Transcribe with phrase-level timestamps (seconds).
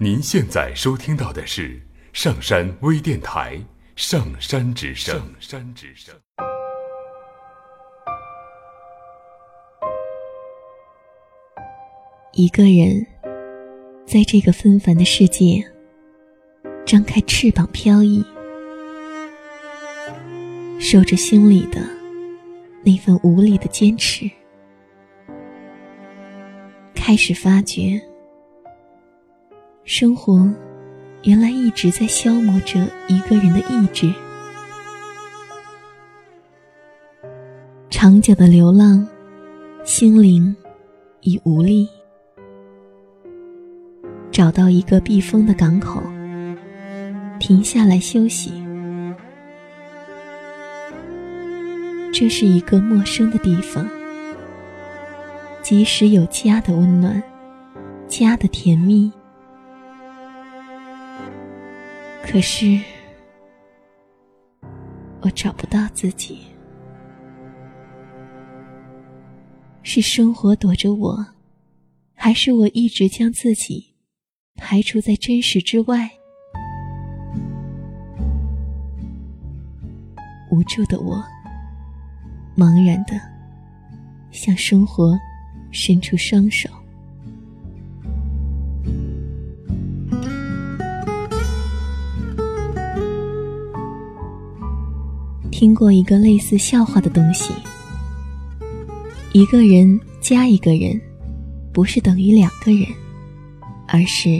[0.00, 3.56] 您现在收听到的是上山微电台
[3.96, 5.16] 《上山之声》。
[5.18, 6.14] 上山之声。
[12.32, 13.04] 一个人
[14.06, 15.68] 在这个纷繁的世界，
[16.86, 18.24] 张开翅膀飘逸，
[20.78, 21.80] 守着心里的
[22.84, 24.30] 那份无力的坚持，
[26.94, 28.00] 开始发觉。
[29.90, 30.46] 生活，
[31.22, 32.78] 原来一直在消磨着
[33.08, 34.12] 一个人的意志。
[37.88, 39.08] 长久的流浪，
[39.84, 40.54] 心灵
[41.22, 41.88] 已无力。
[44.30, 46.02] 找到一个避风的港口，
[47.40, 48.52] 停下来休息。
[52.12, 53.88] 这是一个陌生的地方，
[55.62, 57.22] 即使有家的温暖，
[58.06, 59.10] 家的甜蜜。
[62.30, 62.78] 可是，
[65.22, 66.40] 我找不到自己。
[69.82, 71.26] 是生活躲着我，
[72.14, 73.94] 还是我一直将自己
[74.56, 76.10] 排除在真实之外？
[80.50, 81.24] 无助的我，
[82.54, 83.18] 茫然的
[84.30, 85.18] 向生活
[85.70, 86.68] 伸出双手。
[95.58, 97.52] 听过一个类似笑话的东西：
[99.32, 101.00] 一个人加一个人，
[101.72, 102.86] 不是等于两个人，
[103.88, 104.38] 而是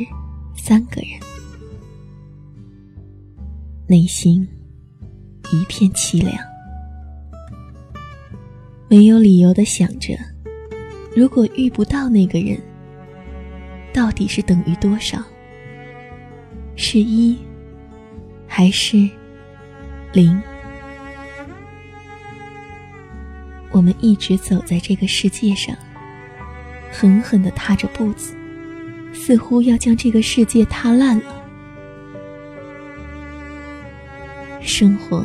[0.55, 1.10] 三个人。
[3.88, 4.47] 内心
[5.52, 6.36] 一片凄凉，
[8.88, 10.16] 没有理由的想着：
[11.16, 12.56] 如果遇不到那个人，
[13.92, 15.20] 到底是等于多少？
[16.77, 17.36] 是一，
[18.47, 19.10] 还是
[20.12, 20.41] 零？
[23.78, 25.72] 我们一直走在这个世界上，
[26.91, 28.34] 狠狠的踏着步子，
[29.12, 31.44] 似乎要将这个世界踏烂了。
[34.61, 35.25] 生活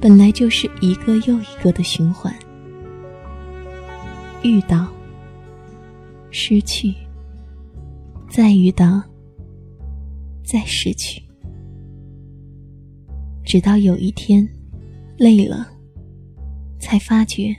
[0.00, 2.34] 本来就是一个又一个的循环，
[4.42, 4.88] 遇到，
[6.32, 6.92] 失去，
[8.28, 9.00] 再遇到，
[10.42, 11.22] 再失去，
[13.44, 14.48] 直到有一天，
[15.16, 15.74] 累了。
[16.88, 17.52] 才发觉，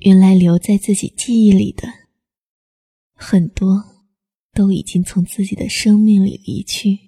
[0.00, 1.86] 原来留在自己记忆里的
[3.14, 3.84] 很多，
[4.54, 6.98] 都已经从自己的生命里离去。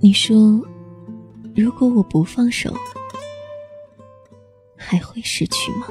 [0.00, 0.62] 你说，
[1.54, 2.74] 如果我不放手，
[4.78, 5.86] 还会失去吗？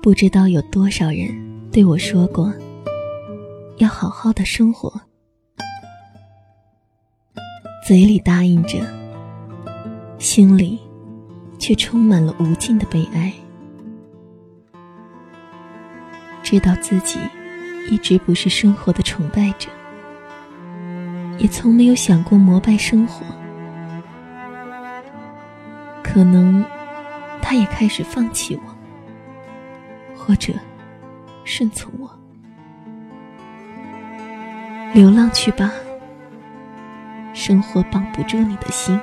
[0.00, 1.28] 不知道有多少人
[1.70, 2.50] 对我说过，
[3.76, 4.90] 要好好的生活。
[7.88, 8.86] 嘴里答应着，
[10.18, 10.78] 心里
[11.58, 13.32] 却充满了无尽的悲哀。
[16.42, 17.18] 知道自己
[17.90, 19.70] 一直不是生活的崇拜者，
[21.38, 23.24] 也从没有想过膜拜生活。
[26.02, 26.62] 可能
[27.40, 30.52] 他也开始放弃我，或者
[31.42, 32.10] 顺从我，
[34.92, 35.72] 流浪去吧。
[37.38, 38.98] 生活绑不住你的心，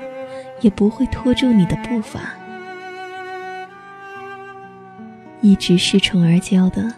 [0.60, 2.36] 也不会拖住你的步伐。
[5.40, 6.94] 一直恃宠而骄的，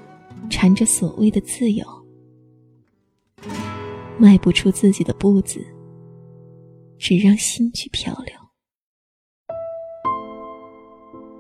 [0.49, 1.85] 缠着所谓的自由，
[4.17, 5.63] 迈不出自己的步子，
[6.97, 8.35] 只让心去漂流。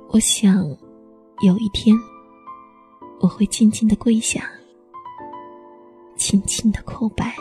[0.09, 0.63] 我想，
[1.41, 1.97] 有一天，
[3.19, 4.47] 我会静静的跪下，
[6.17, 7.35] 轻轻的叩拜。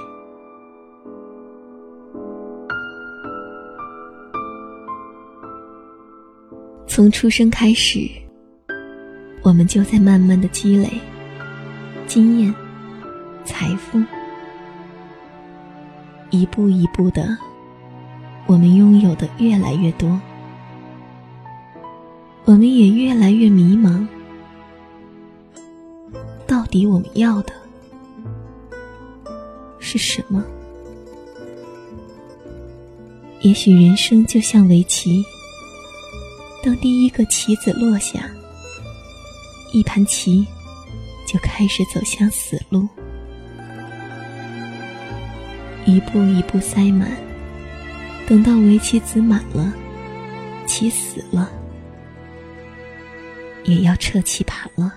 [6.97, 8.09] 从出生开始，
[9.43, 10.89] 我们就在慢慢的积累
[12.07, 12.55] 经验、
[13.45, 14.03] 财富，
[16.31, 17.37] 一步一步的，
[18.47, 20.19] 我们拥有的越来越多，
[22.47, 24.09] 我们也越来越迷茫。
[26.47, 27.53] 到底我们要的
[29.79, 30.43] 是什么？
[33.43, 35.23] 也许人生就像围棋。
[36.67, 38.29] 当第一个棋子落下，
[39.73, 40.45] 一盘棋
[41.25, 42.89] 就开始走向死路，
[45.85, 47.17] 一步一步塞满。
[48.27, 49.73] 等到围棋子满了，
[50.67, 51.49] 棋死了，
[53.65, 54.93] 也要撤棋盘了。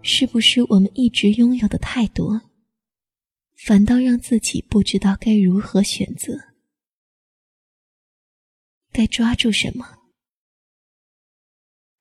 [0.00, 2.40] 是不是我们一直拥有的太多，
[3.56, 6.38] 反倒让自己不知道该如何选择？
[8.96, 9.84] 该抓住什么？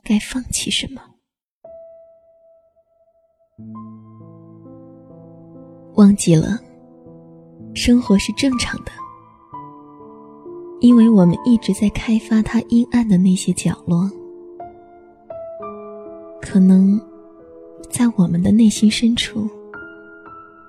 [0.02, 1.02] 该放弃什么？
[5.96, 6.58] 忘记了，
[7.74, 8.94] 生活是正常的，
[10.80, 14.10] 因为我们一直在开发它阴暗的那些角落。
[16.42, 16.98] 可能，
[17.92, 19.50] 在我们的内心深处，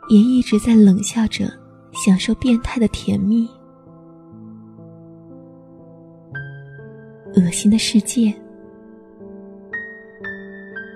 [0.09, 1.49] 也一直在冷笑着，
[1.93, 3.49] 享受变态的甜蜜。
[7.37, 8.35] 恶心的世界，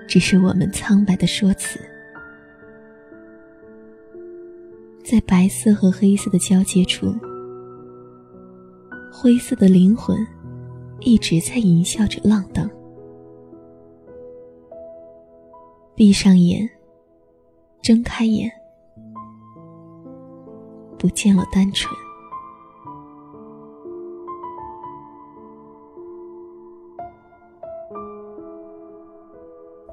[0.07, 1.79] 只是我们苍白的说辞。
[5.03, 7.13] 在白色和黑色的交界处，
[9.13, 10.17] 灰色的灵魂
[10.99, 12.69] 一直在淫笑着浪荡。
[15.93, 16.67] 闭上眼，
[17.83, 18.51] 睁开眼，
[20.97, 21.93] 不见了单纯。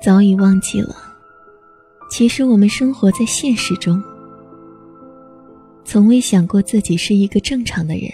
[0.09, 0.97] 早已忘记了，
[2.09, 4.03] 其实我们生活在现实中，
[5.85, 8.11] 从未想过自己是一个正常的人，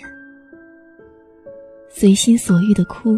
[1.88, 3.16] 随心所欲的哭，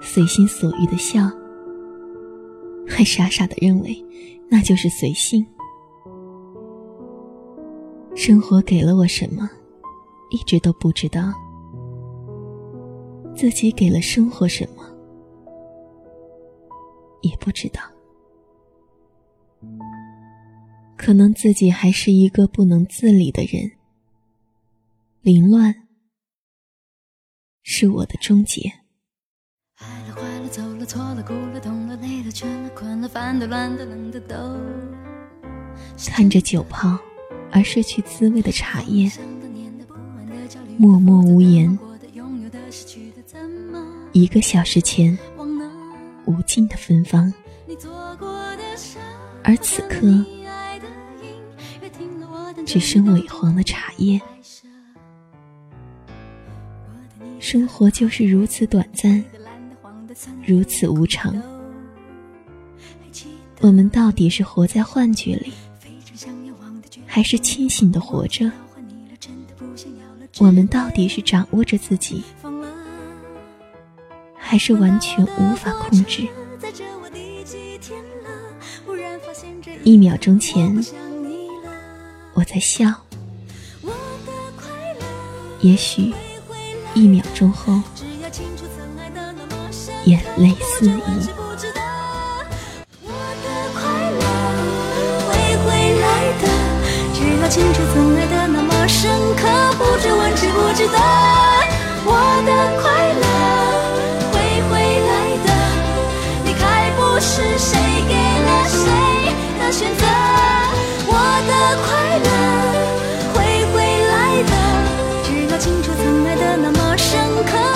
[0.00, 1.30] 随心所欲的笑，
[2.88, 3.94] 还傻傻的认为
[4.48, 5.46] 那就是随性。
[8.14, 9.46] 生活给了我什么，
[10.30, 11.30] 一直都不知道，
[13.36, 14.79] 自己给了生活什么。
[17.22, 17.82] 也不知道，
[20.96, 23.72] 可能自己还是一个不能自理的人。
[25.22, 25.74] 凌乱
[27.62, 28.72] 是我的终结。
[36.06, 36.98] 看着酒泡
[37.52, 39.10] 而失去滋味的茶叶，
[40.78, 41.78] 默默无言。
[44.12, 45.16] 一个小时前。
[46.26, 47.32] 无尽的芬芳，
[49.42, 50.24] 而此刻
[52.66, 54.20] 只剩萎黄的茶叶。
[57.38, 59.24] 生活就是如此短暂，
[60.46, 61.34] 如此无常。
[63.60, 65.52] 我们到底是活在幻觉里，
[67.06, 68.50] 还是清醒的活着？
[70.38, 72.22] 我们到底是掌握着自己？
[74.50, 76.26] 还是完全无法控制。
[79.84, 80.84] 一秒钟前，
[82.34, 82.88] 我在笑；
[85.60, 86.12] 也许
[86.94, 87.80] 一秒钟后，
[90.06, 91.00] 眼泪四溢。
[97.48, 98.09] 清楚。
[115.82, 117.69] 当初曾爱的那么深刻。